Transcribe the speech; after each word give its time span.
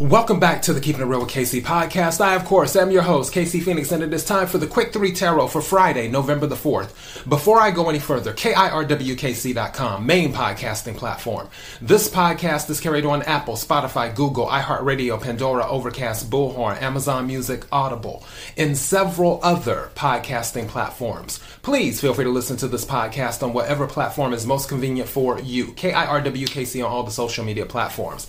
Welcome 0.00 0.40
back 0.40 0.62
to 0.62 0.72
the 0.72 0.80
Keeping 0.80 1.02
It 1.02 1.04
Real 1.04 1.20
with 1.20 1.28
KC 1.28 1.60
podcast. 1.60 2.22
I, 2.22 2.34
of 2.34 2.46
course, 2.46 2.74
am 2.74 2.90
your 2.90 3.02
host, 3.02 3.34
KC 3.34 3.62
Phoenix, 3.62 3.92
and 3.92 4.02
it 4.02 4.14
is 4.14 4.24
time 4.24 4.46
for 4.46 4.56
the 4.56 4.66
Quick 4.66 4.94
3 4.94 5.12
Tarot 5.12 5.48
for 5.48 5.60
Friday, 5.60 6.08
November 6.08 6.46
the 6.46 6.54
4th. 6.54 7.28
Before 7.28 7.60
I 7.60 7.70
go 7.70 7.90
any 7.90 7.98
further, 7.98 8.32
KIRWKC.com, 8.32 10.06
main 10.06 10.32
podcasting 10.32 10.96
platform. 10.96 11.50
This 11.82 12.08
podcast 12.08 12.70
is 12.70 12.80
carried 12.80 13.04
on 13.04 13.20
Apple, 13.24 13.56
Spotify, 13.56 14.14
Google, 14.14 14.46
iHeartRadio, 14.46 15.20
Pandora, 15.20 15.68
Overcast, 15.68 16.30
Bullhorn, 16.30 16.80
Amazon 16.80 17.26
Music, 17.26 17.66
Audible, 17.70 18.24
and 18.56 18.78
several 18.78 19.38
other 19.42 19.90
podcasting 19.96 20.66
platforms. 20.66 21.40
Please 21.60 22.00
feel 22.00 22.14
free 22.14 22.24
to 22.24 22.30
listen 22.30 22.56
to 22.56 22.68
this 22.68 22.86
podcast 22.86 23.42
on 23.42 23.52
whatever 23.52 23.86
platform 23.86 24.32
is 24.32 24.46
most 24.46 24.66
convenient 24.66 25.10
for 25.10 25.38
you. 25.40 25.66
KIRWKC 25.74 26.82
on 26.82 26.90
all 26.90 27.02
the 27.02 27.10
social 27.10 27.44
media 27.44 27.66
platforms. 27.66 28.28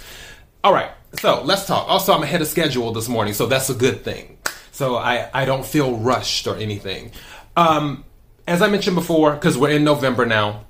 All 0.64 0.74
right, 0.74 0.92
so 1.20 1.42
let's 1.44 1.66
talk. 1.66 1.90
Also, 1.90 2.14
I'm 2.14 2.22
ahead 2.22 2.40
of 2.42 2.48
schedule 2.48 2.92
this 2.92 3.10
morning, 3.10 3.34
so 3.34 3.48
that's 3.48 3.72
a 3.72 3.74
good 3.74 4.04
thing. 4.04 4.38
So 4.72 4.96
I, 4.96 5.28
I 5.34 5.46
don't 5.46 5.66
feel 5.66 5.98
rushed 5.98 6.46
or 6.46 6.56
anything. 6.56 7.12
Um, 7.58 8.06
as 8.48 8.62
I 8.62 8.68
mentioned 8.70 8.96
before, 8.96 9.34
because 9.34 9.58
we're 9.58 9.72
in 9.72 9.84
November 9.84 10.24
now, 10.24 10.66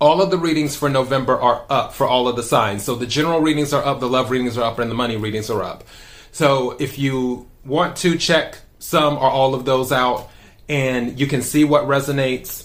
all 0.00 0.20
of 0.20 0.32
the 0.32 0.38
readings 0.38 0.74
for 0.74 0.88
November 0.88 1.40
are 1.40 1.64
up 1.70 1.94
for 1.94 2.08
all 2.08 2.26
of 2.26 2.34
the 2.34 2.42
signs. 2.42 2.82
So 2.82 2.96
the 2.96 3.06
general 3.06 3.40
readings 3.40 3.72
are 3.72 3.84
up, 3.84 4.00
the 4.00 4.08
love 4.08 4.30
readings 4.30 4.58
are 4.58 4.64
up, 4.64 4.80
and 4.80 4.90
the 4.90 4.96
money 4.96 5.16
readings 5.16 5.48
are 5.48 5.62
up. 5.62 5.84
So 6.32 6.72
if 6.80 6.98
you 6.98 7.48
want 7.64 7.94
to 7.98 8.18
check 8.18 8.58
some 8.80 9.16
or 9.16 9.30
all 9.30 9.54
of 9.54 9.64
those 9.64 9.92
out, 9.92 10.28
and 10.68 11.20
you 11.20 11.28
can 11.28 11.42
see 11.42 11.62
what 11.62 11.84
resonates 11.84 12.63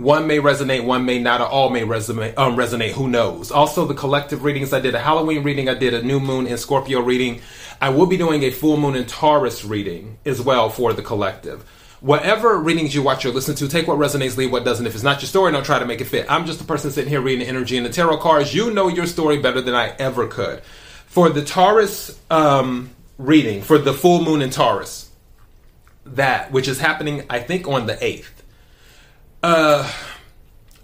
one 0.00 0.26
may 0.26 0.38
resonate, 0.38 0.84
one 0.84 1.04
may 1.04 1.18
not, 1.18 1.40
or 1.40 1.46
all 1.46 1.68
may 1.68 1.82
resonate. 1.82 2.36
Um, 2.38 2.56
resonate. 2.56 2.92
Who 2.92 3.08
knows? 3.08 3.50
Also, 3.50 3.84
the 3.84 3.94
collective 3.94 4.44
readings. 4.44 4.72
I 4.72 4.80
did 4.80 4.94
a 4.94 4.98
Halloween 4.98 5.42
reading. 5.42 5.68
I 5.68 5.74
did 5.74 5.92
a 5.92 6.02
new 6.02 6.18
moon 6.18 6.46
in 6.46 6.56
Scorpio 6.56 7.00
reading. 7.00 7.42
I 7.80 7.90
will 7.90 8.06
be 8.06 8.16
doing 8.16 8.42
a 8.42 8.50
full 8.50 8.78
moon 8.78 8.96
in 8.96 9.04
Taurus 9.06 9.64
reading 9.64 10.18
as 10.24 10.40
well 10.40 10.70
for 10.70 10.92
the 10.94 11.02
collective. 11.02 11.62
Whatever 12.00 12.58
readings 12.58 12.94
you 12.94 13.02
watch 13.02 13.26
or 13.26 13.30
listen 13.30 13.54
to, 13.56 13.68
take 13.68 13.86
what 13.86 13.98
resonates, 13.98 14.38
leave 14.38 14.50
what 14.50 14.64
doesn't. 14.64 14.86
If 14.86 14.94
it's 14.94 15.04
not 15.04 15.20
your 15.20 15.28
story, 15.28 15.52
don't 15.52 15.64
try 15.66 15.78
to 15.78 15.84
make 15.84 16.00
it 16.00 16.06
fit. 16.06 16.24
I'm 16.30 16.46
just 16.46 16.62
a 16.62 16.64
person 16.64 16.90
sitting 16.90 17.10
here 17.10 17.20
reading 17.20 17.40
the 17.40 17.48
energy 17.48 17.76
and 17.76 17.84
the 17.84 17.90
tarot 17.90 18.18
cards. 18.18 18.54
You 18.54 18.72
know 18.72 18.88
your 18.88 19.06
story 19.06 19.38
better 19.38 19.60
than 19.60 19.74
I 19.74 19.94
ever 19.98 20.26
could. 20.26 20.62
For 21.06 21.28
the 21.28 21.44
Taurus 21.44 22.18
um, 22.30 22.90
reading, 23.18 23.60
for 23.60 23.76
the 23.76 23.92
full 23.92 24.24
moon 24.24 24.40
in 24.40 24.48
Taurus, 24.48 25.10
that 26.06 26.52
which 26.52 26.68
is 26.68 26.80
happening, 26.80 27.24
I 27.28 27.40
think, 27.40 27.68
on 27.68 27.86
the 27.86 28.02
eighth 28.02 28.39
uh, 29.42 29.90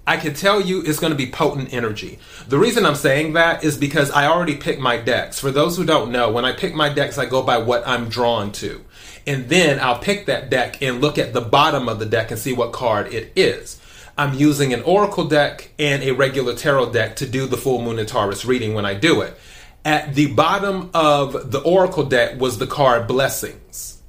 I 0.07 0.17
can 0.19 0.35
tell 0.35 0.61
you 0.61 0.83
it's 0.83 1.01
going 1.01 1.11
to 1.11 1.17
be 1.17 1.27
potent 1.27 1.73
energy. 1.73 2.19
The 2.47 2.59
reason 2.59 2.87
I'm 2.87 2.95
saying 2.95 3.33
that 3.33 3.65
is 3.65 3.77
because 3.77 4.11
I 4.13 4.27
already 4.27 4.57
picked 4.57 4.81
my 4.81 4.97
decks. 4.97 5.41
For 5.41 5.51
those 5.51 5.77
who 5.77 5.85
don't 5.85 6.13
know, 6.13 6.31
when 6.31 6.45
I 6.45 6.53
pick 6.53 6.75
my 6.75 6.89
decks, 6.89 7.19
I 7.19 7.27
go 7.27 7.43
by 7.43 7.59
what 7.59 7.87
I'm 7.87 8.09
drawn 8.09 8.53
to. 8.53 8.85
And 9.27 9.49
then 9.49 9.81
I'll 9.81 9.99
pick 9.99 10.27
that 10.27 10.49
deck 10.49 10.81
and 10.81 11.01
look 11.01 11.19
at 11.19 11.33
the 11.33 11.41
bottom 11.41 11.89
of 11.89 11.99
the 11.99 12.07
deck 12.07 12.31
and 12.31 12.39
see 12.39 12.53
what 12.53 12.73
card 12.73 13.13
it 13.13 13.33
is. 13.35 13.81
I'm 14.17 14.35
using 14.35 14.73
an 14.73 14.83
Oracle 14.83 15.25
deck 15.25 15.73
and 15.79 16.05
a 16.05 16.13
regular 16.13 16.55
tarot 16.55 16.93
deck 16.93 17.17
to 17.17 17.27
do 17.27 17.47
the 17.47 17.57
full 17.57 17.83
moon 17.83 17.99
and 17.99 18.09
Taurus 18.09 18.45
reading 18.45 18.75
when 18.75 18.87
I 18.87 18.95
do 18.95 19.23
it. 19.23 19.37
At 19.85 20.15
the 20.15 20.33
bottom 20.33 20.91
of 20.95 21.51
the 21.51 21.61
Oracle 21.61 22.05
deck 22.05 22.41
was 22.41 22.59
the 22.59 22.67
card 22.67 23.09
Blessings. 23.09 24.01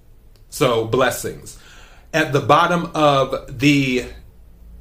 So, 0.49 0.85
blessings. 0.85 1.59
At 2.13 2.33
the 2.33 2.39
bottom 2.39 2.91
of 2.95 3.59
the 3.59 4.05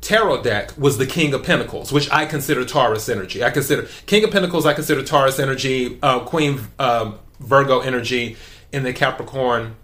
tarot 0.00 0.42
deck 0.42 0.72
was 0.78 0.98
the 0.98 1.06
King 1.06 1.34
of 1.34 1.42
Pentacles, 1.42 1.92
which 1.92 2.10
I 2.10 2.26
consider 2.26 2.64
Taurus 2.64 3.08
energy. 3.08 3.42
I 3.42 3.50
consider 3.50 3.88
King 4.06 4.24
of 4.24 4.30
Pentacles, 4.30 4.66
I 4.66 4.74
consider 4.74 5.02
Taurus 5.02 5.38
energy, 5.38 5.98
uh, 6.02 6.20
Queen 6.20 6.60
um, 6.78 7.18
Virgo 7.40 7.80
energy, 7.80 8.36
in 8.72 8.82
the 8.82 8.92
Capricorn 8.92 9.76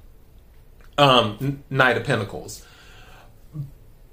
um, 0.98 1.62
Knight 1.70 1.96
of 1.96 2.04
Pentacles. 2.04 2.64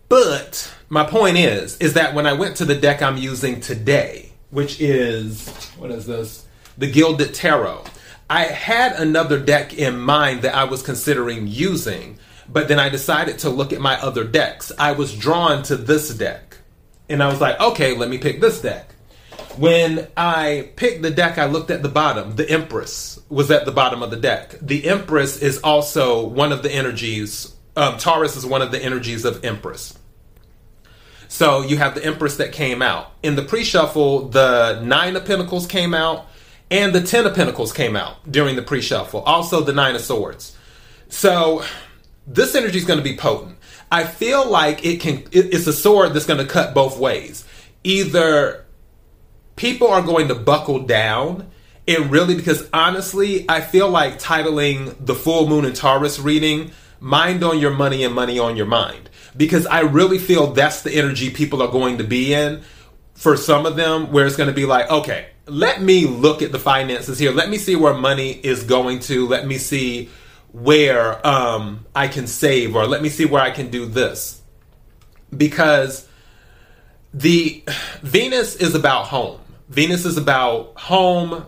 But 0.07 0.73
my 0.89 1.03
point 1.05 1.37
is, 1.37 1.77
is 1.77 1.93
that 1.93 2.15
when 2.15 2.25
I 2.25 2.33
went 2.33 2.57
to 2.57 2.65
the 2.65 2.75
deck 2.75 3.01
I'm 3.01 3.17
using 3.17 3.59
today, 3.59 4.31
which 4.49 4.81
is 4.81 5.49
what 5.77 5.91
is 5.91 6.07
this? 6.07 6.45
The 6.77 6.89
Gilded 6.89 7.33
Tarot. 7.33 7.83
I 8.29 8.45
had 8.45 8.93
another 8.93 9.39
deck 9.39 9.73
in 9.73 9.99
mind 9.99 10.43
that 10.43 10.55
I 10.55 10.63
was 10.63 10.81
considering 10.81 11.47
using, 11.47 12.17
but 12.51 12.67
then 12.67 12.79
I 12.79 12.89
decided 12.89 13.39
to 13.39 13.49
look 13.49 13.71
at 13.71 13.79
my 13.79 13.99
other 14.01 14.23
decks. 14.23 14.71
I 14.77 14.93
was 14.93 15.15
drawn 15.15 15.63
to 15.63 15.75
this 15.75 16.13
deck. 16.13 16.57
And 17.07 17.23
I 17.23 17.27
was 17.27 17.41
like, 17.41 17.59
okay, 17.59 17.95
let 17.95 18.09
me 18.09 18.17
pick 18.17 18.39
this 18.41 18.61
deck. 18.61 18.93
When 19.57 20.07
I 20.15 20.71
picked 20.75 21.01
the 21.01 21.09
deck, 21.09 21.37
I 21.37 21.45
looked 21.45 21.71
at 21.71 21.81
the 21.81 21.89
bottom. 21.89 22.35
The 22.35 22.49
Empress 22.49 23.19
was 23.29 23.51
at 23.51 23.65
the 23.65 23.71
bottom 23.71 24.03
of 24.03 24.11
the 24.11 24.17
deck. 24.17 24.55
The 24.61 24.87
Empress 24.87 25.41
is 25.41 25.59
also 25.59 26.25
one 26.25 26.51
of 26.51 26.63
the 26.63 26.71
energies. 26.71 27.53
Um, 27.75 27.97
Taurus 27.97 28.35
is 28.35 28.45
one 28.45 28.61
of 28.61 28.71
the 28.71 28.81
energies 28.81 29.25
of 29.25 29.43
Empress. 29.43 29.97
So 31.27 31.61
you 31.61 31.77
have 31.77 31.95
the 31.95 32.03
Empress 32.03 32.37
that 32.37 32.51
came 32.51 32.81
out. 32.81 33.11
In 33.21 33.35
the 33.35 33.43
pre 33.43 33.63
shuffle, 33.63 34.29
the 34.29 34.81
Nine 34.81 35.15
of 35.15 35.25
Pentacles 35.25 35.67
came 35.67 35.93
out 35.93 36.27
and 36.71 36.93
the 36.93 37.01
Ten 37.01 37.25
of 37.25 37.35
Pentacles 37.35 37.73
came 37.73 37.95
out 37.95 38.31
during 38.31 38.55
the 38.55 38.61
pre 38.61 38.81
shuffle. 38.81 39.21
Also, 39.21 39.61
the 39.61 39.73
Nine 39.73 39.95
of 39.95 40.01
Swords. 40.01 40.55
So 41.09 41.63
this 42.29 42.55
energy 42.55 42.77
is 42.77 42.85
going 42.85 42.99
to 42.99 43.03
be 43.03 43.17
potent. 43.17 43.57
I 43.91 44.03
feel 44.05 44.47
like 44.47 44.85
it 44.85 45.01
can. 45.01 45.17
It, 45.31 45.53
it's 45.53 45.67
a 45.67 45.73
sword 45.73 46.13
that's 46.13 46.27
going 46.27 46.39
to 46.39 46.45
cut 46.45 46.73
both 46.73 46.97
ways. 46.97 47.43
Either 47.83 48.65
people 49.55 49.87
are 49.87 50.01
going 50.01 50.27
to 50.27 50.35
buckle 50.35 50.79
down, 50.79 51.49
and 51.87 52.11
really, 52.11 52.35
because 52.35 52.69
honestly, 52.71 53.49
I 53.49 53.61
feel 53.61 53.89
like 53.89 54.19
titling 54.19 54.95
the 55.03 55.15
full 55.15 55.47
moon 55.47 55.65
and 55.65 55.75
Taurus 55.75 56.19
reading 56.19 56.71
"Mind 56.99 57.43
on 57.43 57.59
Your 57.59 57.71
Money 57.71 58.03
and 58.03 58.13
Money 58.13 58.37
on 58.37 58.55
Your 58.55 58.67
Mind," 58.67 59.09
because 59.35 59.65
I 59.65 59.81
really 59.81 60.19
feel 60.19 60.47
that's 60.53 60.83
the 60.83 60.93
energy 60.93 61.31
people 61.31 61.63
are 61.63 61.71
going 61.71 61.97
to 61.97 62.03
be 62.03 62.33
in. 62.33 62.61
For 63.15 63.35
some 63.35 63.65
of 63.65 63.75
them, 63.75 64.13
where 64.13 64.25
it's 64.25 64.37
going 64.37 64.47
to 64.47 64.55
be 64.55 64.65
like, 64.65 64.89
okay, 64.89 65.27
let 65.45 65.81
me 65.81 66.05
look 66.05 66.41
at 66.41 66.53
the 66.53 66.59
finances 66.59 67.19
here. 67.19 67.33
Let 67.33 67.49
me 67.49 67.57
see 67.57 67.75
where 67.75 67.93
money 67.93 68.31
is 68.31 68.63
going 68.63 68.99
to. 69.01 69.27
Let 69.27 69.45
me 69.45 69.57
see 69.57 70.09
where 70.51 71.25
um, 71.25 71.85
I 71.95 72.07
can 72.07 72.27
save, 72.27 72.75
or 72.75 72.87
let 72.87 73.01
me 73.01 73.09
see 73.09 73.25
where 73.25 73.41
I 73.41 73.51
can 73.51 73.69
do 73.69 73.85
this. 73.85 74.41
Because 75.35 76.07
the 77.13 77.63
Venus 78.01 78.55
is 78.55 78.75
about 78.75 79.05
home. 79.05 79.39
Venus 79.69 80.05
is 80.05 80.17
about 80.17 80.77
home, 80.77 81.45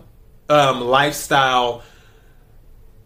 um, 0.48 0.80
lifestyle, 0.80 1.82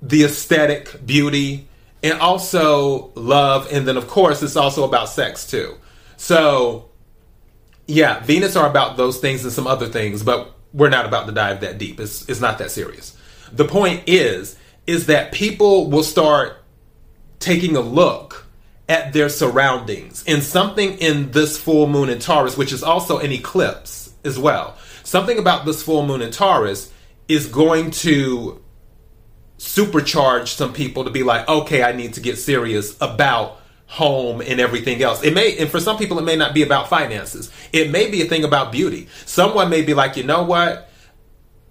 the 0.02 0.24
aesthetic, 0.24 1.04
beauty, 1.06 1.68
and 2.02 2.20
also 2.20 3.12
love. 3.14 3.72
And 3.72 3.88
then, 3.88 3.96
of 3.96 4.06
course, 4.08 4.42
it's 4.42 4.56
also 4.56 4.84
about 4.84 5.08
sex 5.08 5.46
too. 5.46 5.76
So, 6.16 6.90
yeah, 7.86 8.20
Venus 8.20 8.56
are 8.56 8.68
about 8.68 8.96
those 8.96 9.18
things 9.18 9.44
and 9.44 9.52
some 9.52 9.66
other 9.66 9.86
things, 9.88 10.22
but 10.22 10.54
we're 10.72 10.90
not 10.90 11.06
about 11.06 11.26
to 11.26 11.32
dive 11.32 11.60
that 11.60 11.78
deep. 11.78 12.00
It's, 12.00 12.28
it's 12.28 12.40
not 12.40 12.58
that 12.58 12.70
serious. 12.70 13.16
The 13.52 13.64
point 13.64 14.02
is, 14.06 14.58
is 14.86 15.06
that 15.06 15.32
people 15.32 15.90
will 15.90 16.02
start 16.02 16.62
taking 17.38 17.76
a 17.76 17.80
look 17.80 18.46
at 18.88 19.12
their 19.12 19.28
surroundings 19.28 20.22
and 20.26 20.42
something 20.42 20.98
in 20.98 21.32
this 21.32 21.58
full 21.58 21.86
moon 21.88 22.08
in 22.08 22.18
Taurus, 22.18 22.56
which 22.56 22.72
is 22.72 22.82
also 22.82 23.18
an 23.18 23.32
eclipse 23.32 24.12
as 24.24 24.38
well. 24.38 24.76
Something 25.02 25.38
about 25.38 25.64
this 25.64 25.82
full 25.82 26.06
moon 26.06 26.22
in 26.22 26.30
Taurus 26.30 26.92
is 27.28 27.46
going 27.46 27.90
to 27.90 28.62
supercharge 29.58 30.48
some 30.48 30.72
people 30.72 31.04
to 31.04 31.10
be 31.10 31.22
like, 31.22 31.48
okay, 31.48 31.82
I 31.82 31.92
need 31.92 32.14
to 32.14 32.20
get 32.20 32.38
serious 32.38 32.96
about 33.00 33.60
home 33.86 34.40
and 34.40 34.60
everything 34.60 35.02
else. 35.02 35.22
It 35.22 35.32
may, 35.34 35.56
and 35.58 35.70
for 35.70 35.80
some 35.80 35.96
people, 35.96 36.18
it 36.18 36.24
may 36.24 36.36
not 36.36 36.54
be 36.54 36.62
about 36.62 36.88
finances. 36.88 37.50
It 37.72 37.90
may 37.90 38.10
be 38.10 38.22
a 38.22 38.26
thing 38.26 38.44
about 38.44 38.72
beauty. 38.72 39.08
Someone 39.24 39.70
may 39.70 39.82
be 39.82 39.94
like, 39.94 40.16
you 40.16 40.24
know 40.24 40.42
what? 40.42 40.85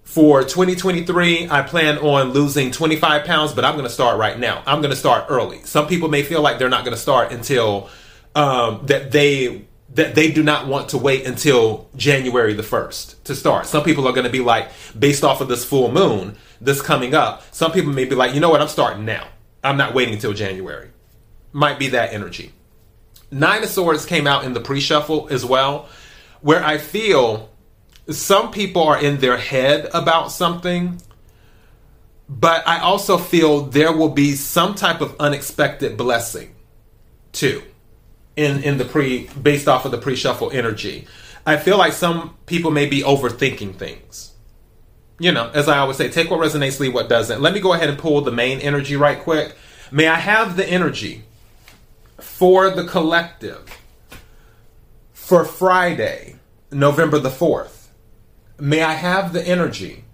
For 0.06 0.42
2023, 0.44 1.50
I 1.50 1.62
plan 1.62 1.98
on 1.98 2.30
losing 2.30 2.70
25 2.70 3.26
pounds, 3.26 3.52
but 3.52 3.64
I'm 3.64 3.74
going 3.74 3.88
to 3.88 3.92
start 3.92 4.18
right 4.18 4.38
now. 4.38 4.62
I'm 4.64 4.80
going 4.80 4.92
to 4.92 4.96
start 4.96 5.26
early. 5.28 5.62
Some 5.64 5.88
people 5.88 6.08
may 6.08 6.22
feel 6.22 6.40
like 6.40 6.58
they're 6.58 6.70
not 6.70 6.84
going 6.84 6.94
to 6.94 7.00
start 7.00 7.32
until 7.32 7.90
um, 8.36 8.86
that 8.86 9.10
they 9.10 9.66
that 9.94 10.14
they 10.14 10.30
do 10.30 10.44
not 10.44 10.68
want 10.68 10.90
to 10.90 10.98
wait 10.98 11.26
until 11.26 11.88
January 11.96 12.54
the 12.54 12.62
1st 12.62 13.24
to 13.24 13.34
start. 13.34 13.66
Some 13.66 13.82
people 13.82 14.06
are 14.06 14.12
going 14.12 14.26
to 14.26 14.32
be 14.32 14.40
like, 14.40 14.70
based 14.96 15.24
off 15.24 15.40
of 15.40 15.48
this 15.48 15.64
full 15.64 15.90
moon, 15.90 16.36
this 16.60 16.80
coming 16.80 17.12
up, 17.14 17.42
some 17.52 17.72
people 17.72 17.92
may 17.92 18.04
be 18.04 18.14
like, 18.14 18.32
you 18.32 18.40
know 18.40 18.50
what, 18.50 18.60
I'm 18.60 18.68
starting 18.68 19.04
now. 19.04 19.26
I'm 19.64 19.76
not 19.76 19.92
waiting 19.92 20.14
until 20.14 20.32
January. 20.32 20.90
Might 21.52 21.78
be 21.78 21.88
that 21.88 22.12
energy. 22.12 22.52
Nine 23.30 23.64
of 23.64 23.68
Swords 23.68 24.06
came 24.06 24.26
out 24.26 24.44
in 24.44 24.52
the 24.52 24.60
pre 24.60 24.80
shuffle 24.80 25.28
as 25.30 25.44
well, 25.44 25.88
where 26.42 26.62
I 26.62 26.78
feel 26.78 27.50
some 28.10 28.50
people 28.50 28.82
are 28.82 29.00
in 29.02 29.18
their 29.18 29.36
head 29.36 29.88
about 29.92 30.32
something, 30.32 31.00
but 32.28 32.66
I 32.66 32.80
also 32.80 33.18
feel 33.18 33.62
there 33.62 33.92
will 33.92 34.10
be 34.10 34.34
some 34.34 34.74
type 34.74 35.00
of 35.00 35.16
unexpected 35.20 35.96
blessing 35.96 36.54
too 37.32 37.62
in 38.36 38.62
in 38.62 38.78
the 38.78 38.84
pre 38.84 39.28
based 39.40 39.68
off 39.68 39.84
of 39.84 39.90
the 39.90 39.98
pre-shuffle 39.98 40.50
energy. 40.52 41.06
I 41.46 41.56
feel 41.56 41.78
like 41.78 41.92
some 41.92 42.36
people 42.46 42.70
may 42.70 42.86
be 42.86 43.02
overthinking 43.02 43.76
things. 43.76 44.32
you 45.18 45.32
know, 45.32 45.50
as 45.54 45.68
I 45.68 45.78
always 45.78 45.96
say, 45.96 46.08
take 46.10 46.30
what 46.30 46.40
resonates, 46.40 46.78
leave 46.80 46.92
what 46.92 47.08
doesn't. 47.08 47.40
Let 47.40 47.54
me 47.54 47.60
go 47.60 47.72
ahead 47.72 47.88
and 47.88 47.98
pull 47.98 48.20
the 48.20 48.32
main 48.32 48.60
energy 48.60 48.96
right 48.96 49.18
quick. 49.18 49.54
May 49.90 50.08
I 50.08 50.16
have 50.16 50.56
the 50.56 50.68
energy 50.68 51.24
for 52.18 52.70
the 52.70 52.84
collective 52.84 53.64
for 55.12 55.44
Friday, 55.44 56.36
November 56.70 57.18
the 57.18 57.30
4th? 57.30 57.75
May 58.58 58.82
I 58.82 58.94
have 58.94 59.34
the 59.34 59.46
energy 59.46 60.04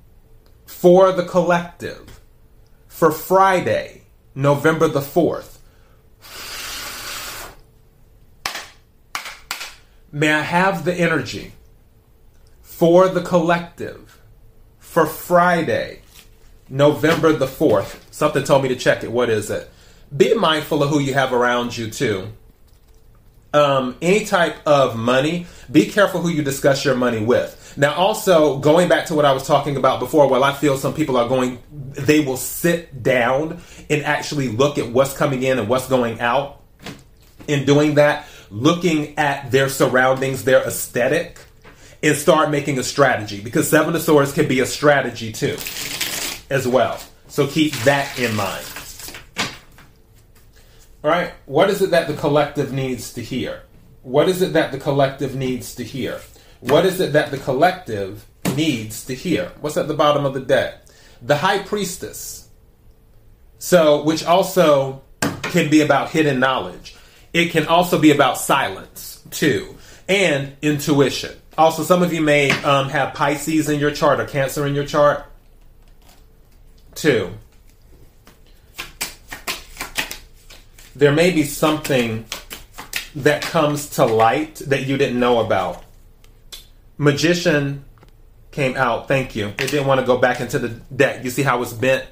for 0.66 1.12
the 1.12 1.24
collective 1.24 2.20
for 2.88 3.12
Friday, 3.12 4.02
November 4.34 4.88
the 4.88 5.00
4th? 5.00 5.58
May 10.10 10.32
I 10.32 10.40
have 10.40 10.84
the 10.84 10.92
energy 10.92 11.52
for 12.62 13.08
the 13.08 13.22
collective 13.22 14.20
for 14.80 15.06
Friday, 15.06 16.02
November 16.68 17.32
the 17.32 17.46
4th? 17.46 18.00
Something 18.10 18.42
told 18.42 18.64
me 18.64 18.68
to 18.70 18.76
check 18.76 19.04
it. 19.04 19.12
What 19.12 19.30
is 19.30 19.50
it? 19.50 19.70
Be 20.14 20.34
mindful 20.34 20.82
of 20.82 20.90
who 20.90 20.98
you 20.98 21.14
have 21.14 21.32
around 21.32 21.76
you, 21.76 21.88
too. 21.88 22.32
Um, 23.54 23.96
any 24.02 24.24
type 24.24 24.56
of 24.66 24.96
money, 24.96 25.46
be 25.70 25.86
careful 25.86 26.22
who 26.22 26.28
you 26.28 26.42
discuss 26.42 26.84
your 26.84 26.96
money 26.96 27.24
with. 27.24 27.60
Now, 27.76 27.94
also 27.94 28.58
going 28.58 28.88
back 28.88 29.06
to 29.06 29.14
what 29.14 29.24
I 29.24 29.32
was 29.32 29.46
talking 29.46 29.76
about 29.76 30.00
before, 30.00 30.28
while 30.28 30.44
I 30.44 30.52
feel 30.52 30.76
some 30.76 30.94
people 30.94 31.16
are 31.16 31.28
going, 31.28 31.58
they 31.70 32.20
will 32.20 32.36
sit 32.36 33.02
down 33.02 33.60
and 33.88 34.02
actually 34.04 34.48
look 34.48 34.78
at 34.78 34.90
what's 34.90 35.16
coming 35.16 35.42
in 35.42 35.58
and 35.58 35.68
what's 35.68 35.88
going 35.88 36.20
out. 36.20 36.62
In 37.48 37.64
doing 37.64 37.96
that, 37.96 38.26
looking 38.50 39.18
at 39.18 39.50
their 39.50 39.68
surroundings, 39.68 40.44
their 40.44 40.62
aesthetic, 40.62 41.38
and 42.02 42.16
start 42.16 42.50
making 42.50 42.78
a 42.78 42.82
strategy 42.82 43.40
because 43.40 43.68
Seven 43.68 43.94
of 43.94 44.02
Swords 44.02 44.32
can 44.32 44.46
be 44.46 44.60
a 44.60 44.66
strategy 44.66 45.32
too, 45.32 45.56
as 46.50 46.68
well. 46.68 47.00
So 47.28 47.46
keep 47.46 47.72
that 47.84 48.18
in 48.18 48.34
mind. 48.36 48.64
All 51.02 51.10
right, 51.10 51.32
what 51.46 51.70
is 51.70 51.82
it 51.82 51.90
that 51.90 52.06
the 52.06 52.14
collective 52.14 52.72
needs 52.72 53.12
to 53.14 53.22
hear? 53.22 53.62
What 54.02 54.28
is 54.28 54.42
it 54.42 54.52
that 54.52 54.70
the 54.70 54.78
collective 54.78 55.34
needs 55.34 55.74
to 55.76 55.84
hear? 55.84 56.20
What 56.62 56.86
is 56.86 57.00
it 57.00 57.14
that 57.14 57.32
the 57.32 57.38
collective 57.38 58.24
needs 58.54 59.04
to 59.06 59.16
hear? 59.16 59.50
What's 59.60 59.76
at 59.76 59.88
the 59.88 59.94
bottom 59.94 60.24
of 60.24 60.32
the 60.32 60.40
deck? 60.40 60.84
The 61.20 61.36
High 61.36 61.58
Priestess. 61.58 62.48
So, 63.58 64.04
which 64.04 64.24
also 64.24 65.02
can 65.20 65.70
be 65.70 65.80
about 65.80 66.10
hidden 66.10 66.38
knowledge. 66.38 66.94
It 67.32 67.50
can 67.50 67.66
also 67.66 67.98
be 67.98 68.12
about 68.12 68.38
silence, 68.38 69.24
too, 69.32 69.76
and 70.08 70.56
intuition. 70.62 71.32
Also, 71.58 71.82
some 71.82 72.00
of 72.00 72.12
you 72.12 72.20
may 72.20 72.52
um, 72.62 72.88
have 72.90 73.12
Pisces 73.12 73.68
in 73.68 73.80
your 73.80 73.90
chart 73.90 74.20
or 74.20 74.26
Cancer 74.26 74.64
in 74.64 74.76
your 74.76 74.86
chart, 74.86 75.26
too. 76.94 77.32
There 80.94 81.12
may 81.12 81.32
be 81.32 81.42
something 81.42 82.24
that 83.16 83.42
comes 83.42 83.88
to 83.90 84.06
light 84.06 84.62
that 84.66 84.86
you 84.86 84.96
didn't 84.96 85.18
know 85.18 85.40
about. 85.40 85.84
Magician 86.98 87.84
came 88.50 88.76
out. 88.76 89.08
Thank 89.08 89.34
you. 89.34 89.48
It 89.48 89.70
didn't 89.70 89.86
want 89.86 90.00
to 90.00 90.06
go 90.06 90.18
back 90.18 90.40
into 90.40 90.58
the 90.58 90.68
deck. 90.68 91.24
You 91.24 91.30
see 91.30 91.42
how 91.42 91.62
it's 91.62 91.72
bent 91.72 92.06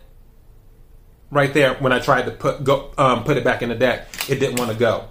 right 1.30 1.52
there 1.54 1.74
when 1.74 1.92
I 1.92 2.00
tried 2.00 2.22
to 2.22 2.32
put 2.32 2.64
go 2.64 2.92
um, 2.98 3.24
put 3.24 3.36
it 3.36 3.44
back 3.44 3.62
in 3.62 3.68
the 3.68 3.74
deck. 3.74 4.08
It 4.28 4.40
didn't 4.40 4.58
want 4.58 4.72
to 4.72 4.76
go. 4.76 5.08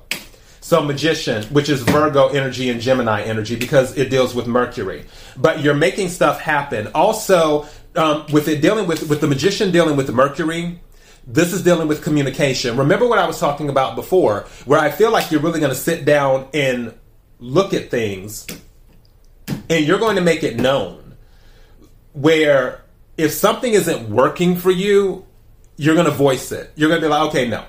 So 0.62 0.84
magician, 0.84 1.44
which 1.46 1.70
is 1.70 1.82
Virgo 1.82 2.28
energy 2.28 2.70
and 2.70 2.82
Gemini 2.82 3.22
energy, 3.22 3.56
because 3.56 3.98
it 3.98 4.10
deals 4.10 4.36
with 4.36 4.46
Mercury. 4.46 5.06
But 5.38 5.62
you're 5.62 5.74
making 5.74 6.10
stuff 6.10 6.42
happen. 6.42 6.88
Also, 6.94 7.66
um, 7.96 8.26
with 8.32 8.48
it 8.48 8.62
dealing 8.62 8.86
with 8.86 9.10
with 9.10 9.22
the 9.22 9.28
magician 9.28 9.72
dealing 9.72 9.96
with 9.96 10.12
Mercury. 10.12 10.80
This 11.28 11.54
is 11.54 11.64
dealing 11.64 11.88
with 11.88 12.04
communication. 12.04 12.76
Remember 12.76 13.08
what 13.08 13.20
I 13.20 13.28
was 13.28 13.40
talking 13.40 13.70
about 13.70 13.96
before, 13.96 14.48
where 14.66 14.80
I 14.80 14.90
feel 14.90 15.12
like 15.12 15.30
you're 15.30 15.42
really 15.42 15.60
going 15.60 15.72
to 15.72 15.78
sit 15.78 16.04
down 16.04 16.48
and 16.56 16.98
look 17.40 17.72
at 17.76 17.92
things 17.92 18.48
and 19.70 19.86
you're 19.86 20.00
going 20.00 20.16
to 20.16 20.22
make 20.22 20.44
it 20.44 20.58
known 20.58 21.16
where 22.14 22.84
if 23.18 23.32
something 23.32 23.74
isn't 23.74 24.10
working 24.10 24.56
for 24.56 24.72
you, 24.72 25.26
you're 25.78 25.96
going 25.96 26.06
to 26.06 26.12
voice 26.12 26.52
it. 26.52 26.72
You're 26.76 26.90
going 26.90 27.02
to 27.02 27.08
be 27.08 27.12
like, 27.12 27.30
okay, 27.30 27.48
no. 27.48 27.66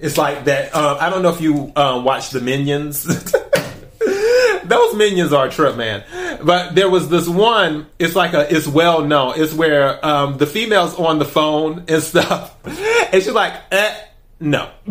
It's 0.00 0.16
like 0.16 0.44
that. 0.46 0.74
Uh, 0.74 0.96
I 1.00 1.10
don't 1.10 1.22
know 1.22 1.30
if 1.30 1.40
you 1.40 1.72
um, 1.76 2.04
watch 2.04 2.30
the 2.30 2.40
Minions. 2.40 3.04
Those 4.64 4.94
Minions 4.94 5.32
are 5.32 5.46
a 5.46 5.50
trip, 5.50 5.76
man. 5.76 6.04
But 6.42 6.74
there 6.74 6.88
was 6.88 7.08
this 7.08 7.28
one. 7.28 7.86
It's 7.98 8.16
like 8.16 8.32
a. 8.32 8.52
It's 8.54 8.66
well 8.66 9.04
known. 9.04 9.34
It's 9.36 9.52
where 9.52 10.04
um, 10.04 10.38
the 10.38 10.46
female's 10.46 10.94
on 10.94 11.18
the 11.18 11.24
phone 11.24 11.84
and 11.88 12.02
stuff, 12.02 12.56
and 12.64 13.22
she's 13.22 13.32
like, 13.32 13.54
eh, 13.70 13.94
no. 14.40 14.70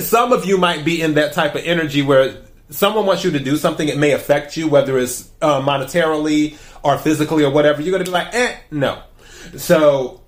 Some 0.00 0.32
of 0.32 0.44
you 0.46 0.58
might 0.58 0.84
be 0.84 1.00
in 1.00 1.14
that 1.14 1.32
type 1.32 1.54
of 1.54 1.62
energy 1.64 2.02
where 2.02 2.41
someone 2.72 3.06
wants 3.06 3.24
you 3.24 3.30
to 3.30 3.38
do 3.38 3.56
something, 3.56 3.88
it 3.88 3.98
may 3.98 4.12
affect 4.12 4.56
you, 4.56 4.68
whether 4.68 4.98
it's 4.98 5.30
uh, 5.40 5.60
monetarily 5.60 6.56
or 6.82 6.98
physically 6.98 7.44
or 7.44 7.50
whatever. 7.50 7.82
You're 7.82 7.92
going 7.92 8.04
to 8.04 8.10
be 8.10 8.14
like, 8.14 8.34
eh, 8.34 8.56
no. 8.70 9.02
So, 9.56 10.20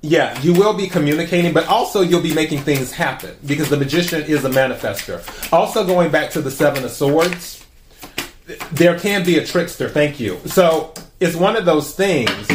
yeah, 0.00 0.40
you 0.40 0.52
will 0.52 0.74
be 0.74 0.88
communicating, 0.88 1.52
but 1.52 1.66
also 1.66 2.00
you'll 2.00 2.22
be 2.22 2.34
making 2.34 2.60
things 2.60 2.92
happen 2.92 3.36
because 3.46 3.68
the 3.68 3.76
magician 3.76 4.22
is 4.22 4.44
a 4.44 4.50
manifester. 4.50 5.22
Also, 5.52 5.86
going 5.86 6.10
back 6.10 6.30
to 6.30 6.40
the 6.40 6.50
Seven 6.50 6.84
of 6.84 6.90
Swords, 6.90 7.64
there 8.72 8.98
can 8.98 9.24
be 9.24 9.38
a 9.38 9.46
trickster. 9.46 9.88
Thank 9.88 10.18
you. 10.18 10.40
So, 10.46 10.94
it's 11.20 11.36
one 11.36 11.56
of 11.56 11.64
those 11.64 11.94
things 11.94 12.50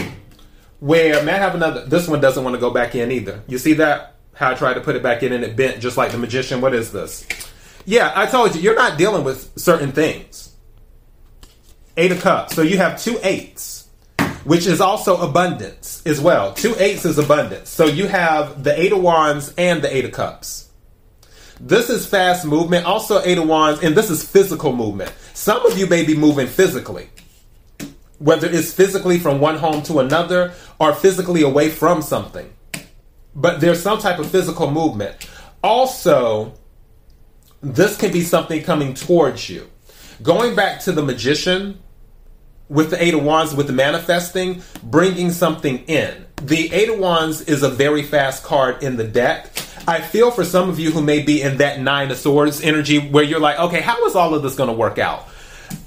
where, 0.80 1.24
may 1.24 1.34
I 1.34 1.38
have 1.38 1.56
another? 1.56 1.86
This 1.86 2.08
one 2.08 2.20
doesn't 2.20 2.44
want 2.44 2.56
to 2.56 2.60
go 2.60 2.70
back 2.72 2.96
in 2.96 3.12
either. 3.12 3.42
You 3.48 3.58
see 3.58 3.74
that? 3.74 4.16
How 4.34 4.52
I 4.52 4.54
tried 4.54 4.76
to 4.76 4.82
put 4.82 4.96
it 4.96 5.02
back 5.02 5.24
in 5.24 5.34
and 5.34 5.44
it 5.44 5.56
bent 5.56 5.82
just 5.82 5.98
like 5.98 6.12
the 6.12 6.18
magician. 6.20 6.62
What 6.62 6.76
is 6.76 6.92
this? 6.92 7.26
Yeah, 7.88 8.12
I 8.14 8.26
told 8.26 8.54
you, 8.54 8.60
you're 8.60 8.76
not 8.76 8.98
dealing 8.98 9.24
with 9.24 9.58
certain 9.58 9.94
things. 9.94 10.54
Eight 11.96 12.12
of 12.12 12.20
Cups. 12.20 12.54
So 12.54 12.62
you 12.62 12.76
have 12.76 13.02
two 13.02 13.18
eights, 13.24 13.88
which 14.44 14.68
is 14.68 14.82
also 14.82 15.16
abundance 15.22 16.04
as 16.06 16.20
well. 16.20 16.54
Two 16.54 16.76
eights 16.80 17.06
is 17.06 17.18
abundance. 17.18 17.70
So 17.70 17.86
you 17.86 18.08
have 18.08 18.62
the 18.62 18.78
Eight 18.78 18.92
of 18.92 19.02
Wands 19.02 19.54
and 19.58 19.82
the 19.82 19.96
Eight 19.96 20.04
of 20.04 20.12
Cups. 20.12 20.70
This 21.62 21.90
is 21.90 22.06
fast 22.06 22.46
movement, 22.46 22.86
also 22.86 23.22
Eight 23.24 23.38
of 23.38 23.48
Wands, 23.48 23.82
and 23.82 23.96
this 23.96 24.10
is 24.10 24.22
physical 24.22 24.74
movement. 24.74 25.14
Some 25.34 25.66
of 25.66 25.80
you 25.80 25.88
may 25.88 26.04
be 26.04 26.14
moving 26.14 26.48
physically, 26.48 27.10
whether 28.20 28.50
it's 28.50 28.74
physically 28.74 29.18
from 29.18 29.40
one 29.40 29.56
home 29.56 29.82
to 29.84 30.00
another 30.00 30.52
or 30.78 30.94
physically 30.94 31.42
away 31.42 31.70
from 31.70 32.02
something. 32.02 32.54
But 33.34 33.62
there's 33.62 33.82
some 33.82 34.00
type 34.00 34.20
of 34.20 34.30
physical 34.30 34.70
movement. 34.70 35.26
Also, 35.64 36.54
this 37.62 37.98
can 37.98 38.12
be 38.12 38.22
something 38.22 38.64
coming 38.64 38.94
towards 38.94 39.50
you. 39.50 39.70
Going 40.22 40.56
back 40.56 40.82
to 40.82 40.92
the 40.92 41.04
magician 41.04 41.80
with 42.70 42.90
the 42.90 43.02
Eight 43.02 43.14
of 43.14 43.24
Wands, 43.24 43.56
with 43.56 43.68
the 43.68 43.74
manifesting, 43.74 44.62
bringing 44.84 45.32
something 45.32 45.80
in. 45.86 46.26
The 46.42 46.72
Eight 46.74 46.90
of 46.90 47.00
Wands 47.00 47.42
is 47.42 47.64
a 47.64 47.70
very 47.70 48.04
fast 48.04 48.44
card 48.44 48.84
in 48.84 48.98
the 48.98 49.04
deck. 49.06 49.52
I 49.88 50.02
feel 50.02 50.32
for 50.32 50.44
some 50.44 50.70
of 50.70 50.80
you 50.80 50.92
who 50.92 51.02
may 51.02 51.22
be 51.22 51.42
in 51.42 51.58
that 51.58 51.80
Nine 51.80 52.12
of 52.12 52.18
Swords 52.18 52.62
energy 52.62 53.00
where 53.00 53.24
you're 53.24 53.40
like, 53.40 53.58
okay, 53.58 53.80
how 53.80 54.06
is 54.06 54.16
all 54.16 54.36
of 54.36 54.44
this 54.44 54.56
going 54.56 54.68
to 54.68 54.76
work 54.76 54.98
out? 54.98 55.28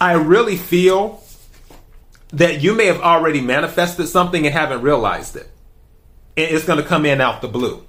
I 0.00 0.12
really 0.12 0.56
feel 0.56 1.22
that 2.32 2.62
you 2.62 2.74
may 2.74 2.86
have 2.86 3.00
already 3.00 3.40
manifested 3.40 4.08
something 4.08 4.46
and 4.46 4.54
haven't 4.54 4.82
realized 4.82 5.36
it. 5.36 5.50
And 6.36 6.54
it's 6.54 6.64
going 6.64 6.80
to 6.80 6.86
come 6.86 7.04
in 7.04 7.20
out 7.20 7.42
the 7.42 7.48
blue, 7.48 7.84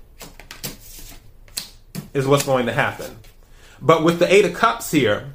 is 2.14 2.28
what's 2.28 2.44
going 2.44 2.66
to 2.66 2.74
happen. 2.74 3.18
But 3.82 4.04
with 4.04 4.20
the 4.20 4.32
Eight 4.32 4.46
of 4.46 4.54
Cups 4.54 4.92
here, 4.92 5.34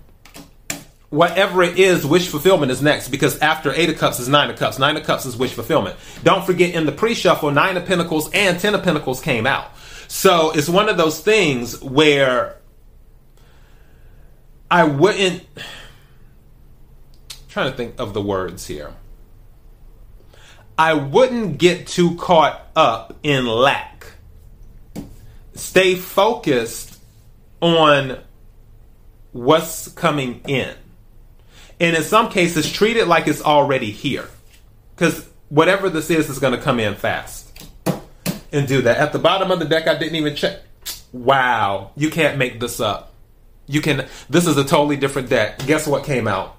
whatever 1.10 1.62
it 1.62 1.78
is, 1.78 2.06
wish 2.06 2.28
fulfillment 2.28 2.70
is 2.70 2.80
next 2.80 3.08
because 3.08 3.38
after 3.40 3.72
Eight 3.72 3.90
of 3.90 3.98
Cups 3.98 4.20
is 4.20 4.28
Nine 4.28 4.50
of 4.50 4.56
Cups. 4.56 4.78
Nine 4.78 4.96
of 4.96 5.04
Cups 5.04 5.26
is 5.26 5.36
wish 5.36 5.52
fulfillment. 5.52 5.96
Don't 6.22 6.46
forget 6.46 6.74
in 6.74 6.86
the 6.86 6.92
pre 6.92 7.14
shuffle, 7.14 7.50
Nine 7.50 7.76
of 7.76 7.86
Pentacles 7.86 8.30
and 8.32 8.58
Ten 8.60 8.74
of 8.74 8.82
Pentacles 8.82 9.20
came 9.20 9.46
out. 9.46 9.70
So 10.08 10.52
it's 10.52 10.68
one 10.68 10.88
of 10.88 10.96
those 10.96 11.20
things 11.20 11.82
where 11.82 12.56
I 14.70 14.84
wouldn't. 14.84 15.44
I'm 15.56 15.64
trying 17.48 17.70
to 17.70 17.76
think 17.76 17.98
of 17.98 18.14
the 18.14 18.22
words 18.22 18.66
here. 18.66 18.92
I 20.78 20.92
wouldn't 20.92 21.58
get 21.58 21.86
too 21.86 22.16
caught 22.16 22.70
up 22.76 23.16
in 23.22 23.46
lack. 23.46 24.06
Stay 25.54 25.94
focused 25.94 27.00
on 27.62 28.18
what's 29.36 29.88
coming 29.88 30.40
in. 30.46 30.74
And 31.78 31.94
in 31.94 32.02
some 32.02 32.30
cases, 32.30 32.70
treat 32.70 32.96
it 32.96 33.06
like 33.06 33.28
it's 33.28 33.42
already 33.42 33.90
here. 33.90 34.28
Because 34.94 35.28
whatever 35.48 35.90
this 35.90 36.10
is, 36.10 36.30
is 36.30 36.38
going 36.38 36.54
to 36.54 36.60
come 36.60 36.80
in 36.80 36.94
fast. 36.94 37.42
And 38.52 38.66
do 38.66 38.82
that. 38.82 38.96
At 38.96 39.12
the 39.12 39.18
bottom 39.18 39.50
of 39.50 39.58
the 39.58 39.66
deck, 39.66 39.86
I 39.86 39.98
didn't 39.98 40.16
even 40.16 40.34
check. 40.34 40.62
Wow. 41.12 41.90
You 41.96 42.10
can't 42.10 42.38
make 42.38 42.60
this 42.60 42.80
up. 42.80 43.12
You 43.66 43.80
can. 43.80 44.06
This 44.30 44.46
is 44.46 44.56
a 44.56 44.64
totally 44.64 44.96
different 44.96 45.28
deck. 45.28 45.58
Guess 45.66 45.86
what 45.86 46.04
came 46.04 46.26
out? 46.26 46.56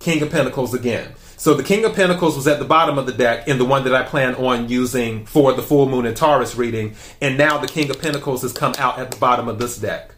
King 0.00 0.22
of 0.22 0.30
Pentacles 0.30 0.74
again. 0.74 1.14
So 1.36 1.54
the 1.54 1.62
King 1.62 1.84
of 1.84 1.94
Pentacles 1.94 2.36
was 2.36 2.46
at 2.46 2.58
the 2.58 2.64
bottom 2.64 2.98
of 2.98 3.06
the 3.06 3.12
deck 3.12 3.46
in 3.46 3.58
the 3.58 3.64
one 3.64 3.84
that 3.84 3.94
I 3.94 4.02
plan 4.02 4.34
on 4.36 4.68
using 4.68 5.26
for 5.26 5.52
the 5.52 5.62
full 5.62 5.88
moon 5.88 6.06
and 6.06 6.16
Taurus 6.16 6.56
reading. 6.56 6.96
And 7.20 7.36
now 7.38 7.58
the 7.58 7.68
King 7.68 7.90
of 7.90 8.00
Pentacles 8.00 8.42
has 8.42 8.52
come 8.52 8.74
out 8.78 8.98
at 8.98 9.10
the 9.10 9.18
bottom 9.18 9.46
of 9.48 9.58
this 9.58 9.76
deck. 9.78 10.13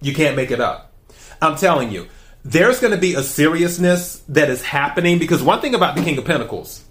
You 0.00 0.14
can't 0.14 0.36
make 0.36 0.50
it 0.50 0.60
up. 0.60 0.92
I'm 1.40 1.56
telling 1.56 1.90
you, 1.90 2.08
there's 2.44 2.80
going 2.80 2.92
to 2.92 2.98
be 2.98 3.14
a 3.14 3.22
seriousness 3.22 4.22
that 4.28 4.48
is 4.48 4.62
happening 4.62 5.18
because 5.18 5.42
one 5.42 5.60
thing 5.60 5.74
about 5.74 5.96
the 5.96 6.02
King 6.02 6.18
of 6.18 6.24
Pentacles, 6.24 6.84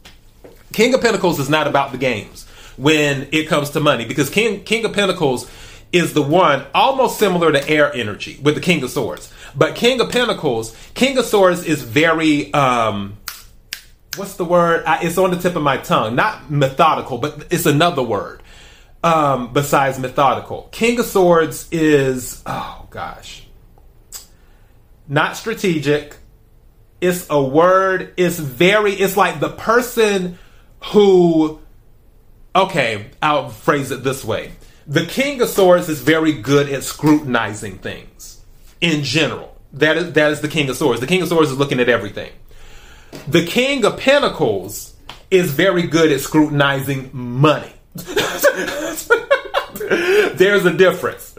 King 0.74 0.94
of 0.94 1.02
Pentacles 1.02 1.40
is 1.40 1.50
not 1.50 1.68
about 1.68 1.92
the 1.92 1.98
games 1.98 2.46
when 2.78 3.28
it 3.32 3.48
comes 3.48 3.72
to 3.72 3.80
money 3.80 4.06
because 4.06 4.30
King 4.30 4.64
King 4.64 4.86
of 4.86 4.94
Pentacles 4.94 5.50
is 5.92 6.14
the 6.14 6.22
one 6.22 6.66
almost 6.76 7.18
similar 7.18 7.52
to 7.52 7.70
air 7.70 7.94
energy 7.94 8.40
with 8.44 8.56
the 8.56 8.62
King 8.62 8.84
of 8.84 8.90
Swords. 8.90 9.34
But 9.56 9.76
King 9.76 10.00
of 10.02 10.12
Pentacles, 10.12 10.76
King 10.94 11.18
of 11.18 11.26
Swords 11.26 11.64
is 11.64 11.82
very 11.82 12.54
um 12.54 13.18
what's 14.18 14.36
the 14.36 14.46
word? 14.46 14.84
I, 14.86 15.04
it's 15.04 15.18
on 15.18 15.32
the 15.32 15.38
tip 15.38 15.56
of 15.56 15.64
my 15.64 15.78
tongue. 15.78 16.16
Not 16.16 16.52
methodical, 16.52 17.18
but 17.18 17.48
it's 17.50 17.66
another 17.66 18.04
word. 18.04 18.42
Um 19.04 19.54
besides 19.54 20.00
methodical. 20.00 20.70
King 20.72 21.00
of 21.00 21.06
Swords 21.06 21.68
is 21.72 22.42
oh 22.46 22.88
gosh. 22.90 23.46
Not 25.08 25.38
strategic. 25.38 26.18
It's 27.00 27.28
a 27.30 27.42
word. 27.42 28.14
It's 28.18 28.40
very 28.40 28.94
it's 28.94 29.16
like 29.16 29.40
the 29.40 29.50
person 29.50 30.40
who 30.92 31.60
okay, 32.56 33.12
I'll 33.22 33.50
phrase 33.50 33.92
it 33.92 34.04
this 34.04 34.26
way 34.26 34.54
the 34.88 35.06
King 35.06 35.42
of 35.42 35.50
Swords 35.50 35.90
is 35.90 36.02
very 36.02 36.32
good 36.32 36.70
at 36.70 36.82
scrutinizing 36.84 37.80
things 37.80 38.42
in 38.80 39.04
general. 39.04 39.56
That 39.74 39.98
is 39.98 40.14
that 40.14 40.32
is 40.32 40.42
the 40.42 40.48
King 40.48 40.70
of 40.70 40.78
Swords. 40.78 41.02
The 41.02 41.08
King 41.08 41.22
of 41.22 41.28
Swords 41.28 41.52
is 41.52 41.58
looking 41.58 41.82
at 41.82 41.90
everything. 41.90 42.32
The 43.28 43.46
King 43.46 43.84
of 43.84 44.00
Pentacles 44.00 44.96
is 45.30 45.52
very 45.52 45.84
good 45.84 46.12
at 46.12 46.22
scrutinizing 46.22 47.10
money. 47.12 47.74
There's 50.38 50.66
a 50.66 50.74
difference. 50.74 51.36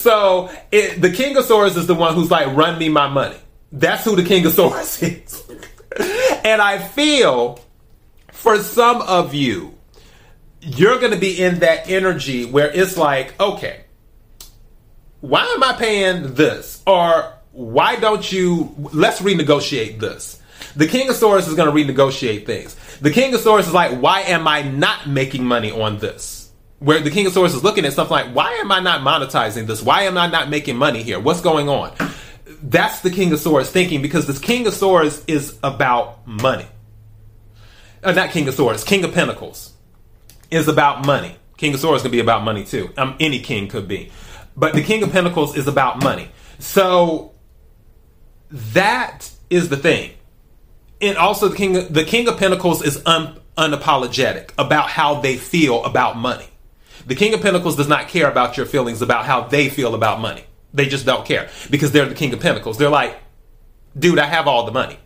So 0.00 0.50
it, 0.70 1.00
the 1.00 1.10
King 1.10 1.36
of 1.36 1.44
Swords 1.44 1.76
is 1.76 1.86
the 1.86 1.94
one 1.94 2.14
who's 2.14 2.30
like, 2.30 2.54
run 2.56 2.78
me 2.78 2.88
my 2.88 3.08
money. 3.08 3.36
That's 3.70 4.04
who 4.04 4.16
the 4.16 4.24
King 4.24 4.44
of 4.46 4.52
Swords 4.52 5.02
is. 5.02 5.42
and 6.44 6.60
I 6.60 6.78
feel 6.78 7.60
for 8.32 8.58
some 8.58 9.02
of 9.02 9.34
you, 9.34 9.74
you're 10.60 10.98
going 10.98 11.12
to 11.12 11.18
be 11.18 11.40
in 11.40 11.60
that 11.60 11.88
energy 11.88 12.44
where 12.44 12.70
it's 12.70 12.96
like, 12.96 13.38
okay, 13.40 13.84
why 15.20 15.44
am 15.44 15.62
I 15.62 15.74
paying 15.74 16.34
this? 16.34 16.82
Or 16.86 17.32
why 17.52 17.96
don't 17.96 18.30
you, 18.30 18.74
let's 18.92 19.20
renegotiate 19.20 20.00
this. 20.00 20.41
The 20.76 20.86
King 20.86 21.08
of 21.08 21.16
Swords 21.16 21.48
is 21.48 21.54
going 21.54 21.74
to 21.74 21.92
renegotiate 21.92 22.46
things. 22.46 22.74
The 23.00 23.10
King 23.10 23.34
of 23.34 23.40
Swords 23.40 23.66
is 23.66 23.74
like, 23.74 23.98
why 23.98 24.20
am 24.22 24.46
I 24.48 24.62
not 24.62 25.06
making 25.08 25.44
money 25.44 25.70
on 25.70 25.98
this? 25.98 26.50
Where 26.78 27.00
the 27.00 27.10
King 27.10 27.26
of 27.26 27.32
Swords 27.32 27.54
is 27.54 27.62
looking 27.62 27.84
at 27.84 27.92
something 27.92 28.12
like, 28.12 28.34
why 28.34 28.52
am 28.54 28.72
I 28.72 28.80
not 28.80 29.02
monetizing 29.02 29.66
this? 29.66 29.82
Why 29.82 30.02
am 30.02 30.18
I 30.18 30.26
not 30.26 30.48
making 30.48 30.76
money 30.76 31.02
here? 31.02 31.20
What's 31.20 31.40
going 31.40 31.68
on? 31.68 31.92
That's 32.62 33.00
the 33.00 33.10
King 33.10 33.32
of 33.32 33.38
Swords 33.38 33.70
thinking 33.70 34.02
because 34.02 34.26
this 34.26 34.38
King 34.38 34.66
of 34.66 34.74
Swords 34.74 35.22
is 35.26 35.58
about 35.62 36.26
money. 36.26 36.66
Uh, 38.02 38.12
not 38.12 38.30
King 38.30 38.48
of 38.48 38.54
Swords, 38.54 38.82
King 38.82 39.04
of 39.04 39.12
Pentacles 39.12 39.72
is 40.50 40.68
about 40.68 41.06
money. 41.06 41.36
King 41.56 41.74
of 41.74 41.80
Swords 41.80 42.02
can 42.02 42.10
be 42.10 42.18
about 42.18 42.42
money 42.42 42.64
too. 42.64 42.90
Um, 42.96 43.16
any 43.20 43.38
king 43.40 43.68
could 43.68 43.86
be. 43.86 44.10
But 44.56 44.74
the 44.74 44.82
King 44.82 45.02
of 45.02 45.12
Pentacles 45.12 45.56
is 45.56 45.68
about 45.68 46.02
money. 46.02 46.28
So 46.58 47.32
that 48.50 49.30
is 49.48 49.68
the 49.68 49.76
thing. 49.76 50.12
And 51.02 51.18
also 51.18 51.48
the 51.48 51.56
King 51.56 51.92
the 51.92 52.04
King 52.04 52.28
of 52.28 52.38
Pentacles 52.38 52.80
is 52.82 53.02
un, 53.04 53.40
unapologetic 53.58 54.52
about 54.56 54.88
how 54.88 55.20
they 55.20 55.36
feel 55.36 55.84
about 55.84 56.16
money. 56.16 56.46
The 57.06 57.16
King 57.16 57.34
of 57.34 57.42
Pentacles 57.42 57.76
does 57.76 57.88
not 57.88 58.06
care 58.08 58.30
about 58.30 58.56
your 58.56 58.66
feelings 58.66 59.02
about 59.02 59.26
how 59.26 59.42
they 59.42 59.68
feel 59.68 59.96
about 59.96 60.20
money. 60.20 60.44
They 60.72 60.86
just 60.86 61.04
don't 61.04 61.26
care 61.26 61.50
because 61.68 61.90
they're 61.90 62.06
the 62.06 62.14
King 62.14 62.32
of 62.32 62.40
Pentacles. 62.40 62.78
They're 62.78 62.88
like, 62.88 63.18
dude, 63.98 64.20
I 64.20 64.26
have 64.26 64.46
all 64.46 64.64
the 64.64 64.72
money. 64.72 64.98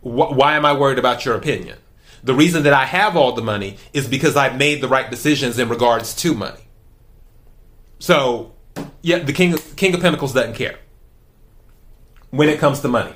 Wh- 0.00 0.32
why 0.32 0.56
am 0.56 0.64
I 0.64 0.72
worried 0.72 0.98
about 0.98 1.26
your 1.26 1.36
opinion? 1.36 1.78
The 2.24 2.34
reason 2.34 2.62
that 2.62 2.72
I 2.72 2.86
have 2.86 3.14
all 3.16 3.32
the 3.32 3.42
money 3.42 3.76
is 3.92 4.08
because 4.08 4.36
I've 4.36 4.56
made 4.56 4.80
the 4.80 4.88
right 4.88 5.08
decisions 5.10 5.58
in 5.58 5.68
regards 5.68 6.14
to 6.16 6.34
money. 6.34 6.62
So, 7.98 8.54
yeah, 9.02 9.18
the 9.18 9.34
King 9.34 9.56
King 9.76 9.94
of 9.94 10.00
Pentacles 10.00 10.32
doesn't 10.32 10.54
care 10.54 10.78
when 12.30 12.48
it 12.48 12.58
comes 12.58 12.80
to 12.80 12.88
money. 12.88 13.14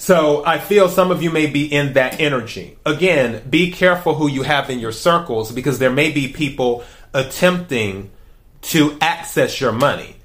So 0.00 0.42
I 0.46 0.58
feel 0.58 0.88
some 0.88 1.10
of 1.10 1.22
you 1.22 1.30
may 1.30 1.46
be 1.46 1.70
in 1.70 1.92
that 1.92 2.20
energy. 2.22 2.78
Again, 2.86 3.46
be 3.50 3.70
careful 3.70 4.14
who 4.14 4.28
you 4.28 4.44
have 4.44 4.70
in 4.70 4.78
your 4.78 4.92
circles 4.92 5.52
because 5.52 5.78
there 5.78 5.90
may 5.90 6.10
be 6.10 6.28
people 6.28 6.84
attempting 7.12 8.10
to 8.62 8.96
access 9.02 9.60
your 9.60 9.72
money 9.72 10.16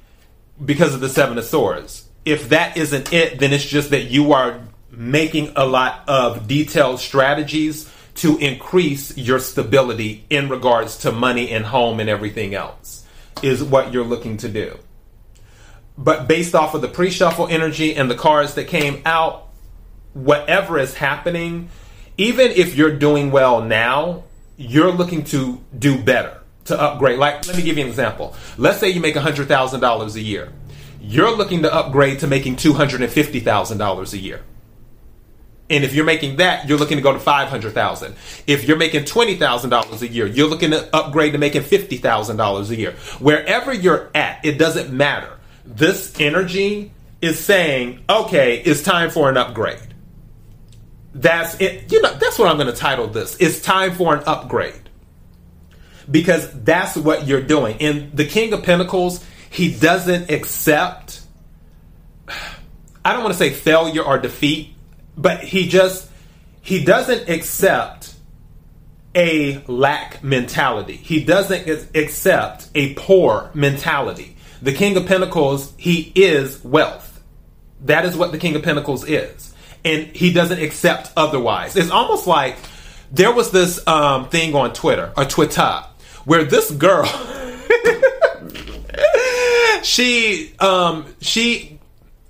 because 0.63 0.93
of 0.93 1.01
the 1.01 1.09
Seven 1.09 1.37
of 1.37 1.43
Swords. 1.43 2.07
If 2.23 2.47
that 2.49 2.77
isn't 2.77 3.11
it, 3.11 3.37
then 3.39 3.51
it's 3.51 3.65
just 3.65 3.89
that 3.89 4.03
you 4.03 4.31
are 4.31 4.61
making 4.91 5.51
a 5.57 5.65
lot 5.65 6.07
of 6.07 6.47
detailed 6.47 7.01
strategies 7.01 7.91
to 8.15 8.37
increase 8.37 9.17
your 9.17 9.39
stability 9.39 10.23
in 10.29 10.47
regards 10.47 10.99
to 10.99 11.11
money 11.11 11.51
and 11.51 11.65
home 11.65 11.99
and 11.99 12.09
everything 12.09 12.55
else 12.55 13.05
is 13.43 13.61
what 13.61 13.91
you're 13.91 14.05
looking 14.05 14.37
to 14.37 14.47
do. 14.47 14.79
But 15.97 16.29
based 16.29 16.55
off 16.55 16.75
of 16.75 16.81
the 16.81 16.87
pre 16.87 17.09
shuffle 17.09 17.49
energy 17.49 17.93
and 17.93 18.09
the 18.09 18.15
cards 18.15 18.53
that 18.53 18.69
came 18.69 19.01
out, 19.05 19.44
whatever 20.15 20.79
is 20.79 20.95
happening, 20.95 21.69
even 22.17 22.51
if 22.51 22.75
you're 22.75 22.95
doing 22.95 23.29
well 23.29 23.61
now, 23.61 24.23
you're 24.57 24.91
looking 24.91 25.25
to 25.25 25.61
do 25.77 26.01
better, 26.01 26.41
to 26.63 26.81
upgrade. 26.81 27.19
Like, 27.19 27.45
let 27.45 27.55
me 27.55 27.61
give 27.61 27.77
you 27.77 27.83
an 27.83 27.89
example. 27.89 28.33
Let's 28.57 28.79
say 28.79 28.89
you 28.89 29.01
make 29.01 29.15
$100,000 29.15 30.15
a 30.15 30.21
year. 30.21 30.51
You're 31.01 31.35
looking 31.35 31.61
to 31.63 31.73
upgrade 31.73 32.19
to 32.19 32.27
making 32.27 32.55
$250,000 32.55 34.13
a 34.13 34.17
year. 34.17 34.41
And 35.69 35.83
if 35.83 35.93
you're 35.93 36.05
making 36.05 36.37
that, 36.37 36.69
you're 36.69 36.77
looking 36.77 36.97
to 36.97 37.03
go 37.03 37.11
to 37.11 37.19
500,000. 37.19 38.15
If 38.47 38.67
you're 38.67 38.77
making 38.77 39.03
$20,000 39.03 40.01
a 40.01 40.07
year, 40.07 40.27
you're 40.27 40.47
looking 40.47 40.71
to 40.71 40.95
upgrade 40.95 41.33
to 41.33 41.39
making 41.39 41.63
$50,000 41.63 42.69
a 42.69 42.75
year. 42.75 42.91
Wherever 43.19 43.73
you're 43.73 44.09
at, 44.15 44.45
it 44.45 44.57
doesn't 44.57 44.93
matter. 44.93 45.37
This 45.65 46.13
energy 46.19 46.91
is 47.21 47.43
saying, 47.43 48.05
okay, 48.07 48.61
it's 48.61 48.83
time 48.83 49.09
for 49.09 49.29
an 49.29 49.37
upgrade. 49.37 49.94
That's 51.15 51.59
it. 51.59 51.91
You 51.91 52.01
know, 52.01 52.13
that's 52.13 52.37
what 52.37 52.49
I'm 52.49 52.57
going 52.57 52.71
to 52.71 52.79
title 52.79 53.07
this. 53.07 53.35
It's 53.39 53.61
time 53.61 53.95
for 53.95 54.15
an 54.15 54.23
upgrade. 54.27 54.89
Because 56.09 56.51
that's 56.61 56.95
what 56.95 57.25
you're 57.25 57.41
doing. 57.41 57.77
And 57.79 58.15
the 58.15 58.25
King 58.25 58.53
of 58.53 58.61
Pentacles, 58.61 59.25
he 59.49 59.73
doesn't 59.73 60.29
accept, 60.29 61.21
I 63.03 63.13
don't 63.13 63.23
want 63.23 63.33
to 63.33 63.39
say 63.39 63.49
failure 63.49 64.03
or 64.03 64.19
defeat 64.19 64.75
but 65.17 65.41
he 65.41 65.67
just 65.67 66.09
he 66.61 66.83
doesn't 66.83 67.29
accept 67.29 68.15
a 69.13 69.63
lack 69.67 70.23
mentality. 70.23 70.95
He 70.95 71.23
doesn't 71.23 71.95
accept 71.95 72.69
a 72.75 72.93
poor 72.95 73.49
mentality. 73.53 74.35
The 74.61 74.73
King 74.73 74.97
of 74.97 75.05
Pentacles, 75.05 75.73
he 75.77 76.11
is 76.15 76.61
wealth. 76.63 77.21
That 77.81 78.03
is 78.03 78.17
what 78.17 78.31
the 78.31 78.37
King 78.37 78.55
of 78.55 78.63
Pentacles 78.63 79.07
is. 79.07 79.53
And 79.85 80.07
he 80.07 80.33
doesn't 80.33 80.61
accept 80.61 81.11
otherwise. 81.15 81.75
It's 81.75 81.91
almost 81.91 82.27
like 82.27 82.57
there 83.11 83.31
was 83.31 83.51
this 83.51 83.85
um, 83.87 84.29
thing 84.29 84.55
on 84.55 84.73
Twitter, 84.73 85.13
or 85.15 85.25
Twitter, 85.25 85.83
where 86.25 86.43
this 86.43 86.71
girl, 86.71 87.05
she, 89.83 90.53
um, 90.59 91.05
she 91.21 91.79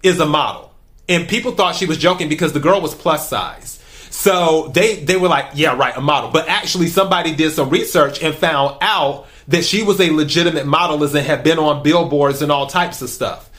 is 0.04 0.20
a 0.20 0.26
model 0.26 0.66
and 1.08 1.28
people 1.28 1.52
thought 1.52 1.76
she 1.76 1.86
was 1.86 1.98
joking 1.98 2.30
because 2.30 2.54
the 2.54 2.60
girl 2.60 2.82
was 2.82 2.96
plus 2.96 3.30
size. 3.30 3.82
So 4.10 4.72
they 4.74 5.04
they 5.04 5.18
were 5.18 5.28
like, 5.28 5.52
yeah, 5.54 5.76
right, 5.76 5.96
a 5.96 6.02
model. 6.02 6.32
But 6.32 6.48
actually, 6.48 6.88
somebody 6.88 7.36
did 7.36 7.52
some 7.52 7.70
research 7.70 8.24
and 8.24 8.34
found 8.34 8.78
out 8.82 9.28
that 9.50 9.64
she 9.64 9.84
was 9.84 10.00
a 10.00 10.10
legitimate 10.10 10.66
model 10.66 11.04
and 11.04 11.16
had 11.16 11.44
been 11.44 11.60
on 11.60 11.84
billboards 11.84 12.42
and 12.42 12.52
all 12.52 12.68
types 12.68 13.02
of 13.02 13.10
stuff. 13.10 13.50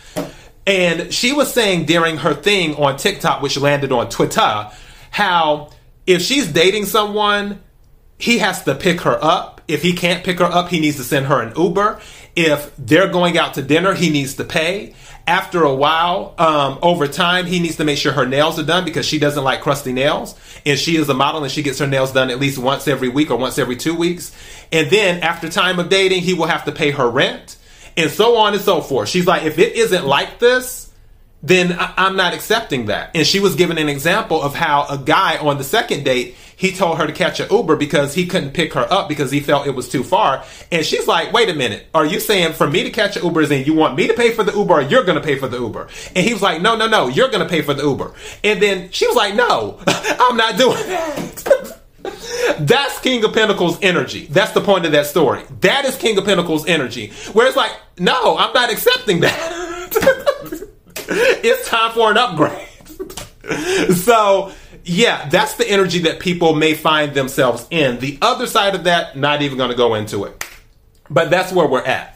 And 0.67 1.13
she 1.15 1.33
was 1.33 1.53
saying 1.53 1.87
during 1.87 2.17
her 2.19 2.35
thing 2.35 2.75
on 2.77 2.97
TikTok, 2.97 3.41
which 3.43 3.57
landed 3.59 3.93
on 3.93 4.09
Twitter, 4.09 4.71
how 5.11 5.71
if 6.07 6.23
she's 6.23 6.51
dating 6.51 6.87
someone, 6.87 7.61
he 8.19 8.39
has 8.39 8.65
to 8.65 8.75
pick 8.75 9.03
her 9.03 9.23
up. 9.23 9.61
If 9.69 9.83
he 9.83 9.93
can't 9.93 10.25
pick 10.25 10.39
her 10.39 10.45
up, 10.45 10.69
he 10.69 10.81
needs 10.81 10.97
to 10.97 11.05
send 11.05 11.27
her 11.27 11.41
an 11.41 11.53
Uber. 11.57 12.01
If 12.35 12.73
they're 12.77 13.09
going 13.09 13.39
out 13.39 13.55
to 13.55 13.63
dinner, 13.63 13.95
he 13.95 14.11
needs 14.11 14.35
to 14.35 14.45
pay 14.45 14.95
after 15.27 15.65
a 15.65 15.75
while, 15.75 16.35
um, 16.39 16.79
over 16.83 17.09
time, 17.09 17.47
he 17.47 17.59
needs 17.59 17.77
to 17.77 17.85
make 17.85 17.99
sure 17.99 18.13
her 18.13 18.27
nails 18.27 18.59
are 18.61 18.65
done 18.65 18.85
because 18.85 19.05
she 19.07 19.19
doesn't 19.19 19.43
like 19.43 19.61
crusty 19.61 19.93
nails. 19.93 20.37
And 20.65 20.79
she 20.79 20.97
is 20.97 21.09
a 21.09 21.15
model 21.15 21.43
and 21.43 21.53
she 21.53 21.63
gets 21.63 21.81
her 21.81 21.87
nails 21.87 22.13
done 22.13 22.31
at 22.31 22.39
least 22.39 22.59
once 22.59 22.87
every 22.87 23.09
week 23.09 23.31
or 23.31 23.37
once 23.37 23.59
every 23.59 23.77
two 23.77 23.95
weeks. 23.95 24.33
And 24.71 24.89
then 24.89 25.23
after 25.23 25.49
time 25.49 25.81
of 25.81 25.89
dating, 25.89 26.23
he 26.23 26.35
will 26.35 26.47
have 26.47 26.65
to 26.67 26.73
pay 26.73 26.93
her 26.93 27.09
rent 27.09 27.57
and 27.97 28.11
so 28.11 28.37
on 28.37 28.55
and 28.55 28.62
so 28.62 28.81
forth. 28.81 29.09
She's 29.09 29.26
like, 29.26 29.45
if 29.45 29.59
it 29.59 29.75
isn't 29.75 30.07
like 30.07 30.38
this, 30.38 30.93
then 31.43 31.73
I- 31.79 31.93
I'm 31.97 32.17
not 32.17 32.35
accepting 32.35 32.87
that. 32.87 33.11
And 33.15 33.26
she 33.26 33.41
was 33.41 33.55
given 33.55 33.79
an 33.79 33.88
example 33.88 34.43
of 34.43 34.55
how 34.55 34.87
a 34.88 34.99
guy 34.99 35.38
on 35.38 35.59
the 35.59 35.65
second 35.65 36.05
date, 36.05 36.35
he 36.57 36.73
told 36.73 36.97
her 36.99 37.07
to 37.07 37.12
catch 37.12 37.38
an 37.38 37.49
Uber 37.50 37.76
because 37.76 38.15
he 38.15 38.26
couldn't 38.26 38.53
pick 38.53 38.73
her 38.73 38.91
up 38.91 39.09
because 39.09 39.31
he 39.31 39.41
felt 39.41 39.67
it 39.67 39.75
was 39.75 39.88
too 39.88 40.03
far. 40.03 40.43
And 40.73 40.85
she's 40.85 41.07
like, 41.07 41.33
wait 41.33 41.50
a 41.50 41.55
minute, 41.55 41.87
are 41.95 42.07
you 42.07 42.19
saying 42.19 42.55
for 42.55 42.67
me 42.69 42.83
to 42.83 42.91
catch 42.91 43.17
an 43.17 43.25
Uber 43.25 43.43
is 43.43 43.50
and 43.50 43.67
you 43.67 43.75
want 43.75 43.95
me 43.95 44.07
to 44.07 44.15
pay 44.15 44.33
for 44.33 44.43
the 44.43 44.53
Uber 44.53 44.75
or 44.75 44.81
you're 44.81 45.05
to 45.05 45.21
pay 45.21 45.37
for 45.37 45.49
the 45.49 45.59
Uber? 45.59 45.88
And 46.15 46.25
he 46.26 46.33
was 46.33 46.43
like, 46.43 46.62
no, 46.62 46.75
no, 46.75 46.88
no, 46.88 47.09
you're 47.09 47.29
to 47.31 47.49
pay 47.49 47.61
for 47.61 47.75
the 47.75 47.83
Uber. 47.83 48.15
And 48.43 48.61
then 48.62 48.91
she 48.91 49.07
was 49.07 49.17
like, 49.17 49.35
no, 49.35 49.79
I'm 49.87 50.37
not 50.37 50.57
doing 50.57 50.76
that. 50.88 51.73
That's 52.59 53.01
King 53.01 53.25
of 53.25 53.33
Pentacles 53.33 53.79
energy. 53.83 54.27
That's 54.27 54.53
the 54.53 54.61
point 54.61 54.87
of 54.87 54.93
that 54.93 55.07
story. 55.07 55.43
That 55.61 55.85
is 55.85 55.97
King 55.97 56.19
of 56.19 56.25
Pentacles 56.25 56.67
energy. 56.67 57.13
Where 57.33 57.47
it's 57.47 57.57
like, 57.57 57.73
no, 57.99 58.37
I'm 58.37 58.53
not 58.53 58.71
accepting 58.73 59.21
that. 59.21 59.39
it's 61.09 61.69
time 61.69 61.93
for 61.93 62.11
an 62.11 62.19
upgrade. 62.19 62.69
so, 63.97 64.53
yeah, 64.85 65.29
that's 65.29 65.55
the 65.55 65.69
energy 65.69 66.01
that 66.01 66.21
people 66.21 66.55
may 66.55 66.75
find 66.75 67.15
themselves 67.15 67.67
in. 67.71 67.99
The 67.99 68.19
other 68.23 68.47
side 68.47 68.75
of 68.75 68.85
that, 68.85 69.17
not 69.17 69.43
even 69.43 69.59
going 69.59 69.71
to 69.71 69.77
go 69.77 69.95
into 69.95 70.25
it. 70.25 70.45
But 71.11 71.31
that's 71.31 71.53
where 71.53 71.67
we're 71.67 71.85
at. 71.85 72.16